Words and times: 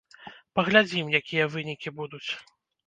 Паглядзім, 0.59 1.13
якія 1.21 1.49
вынікі 1.59 1.97
будуць. 2.03 2.29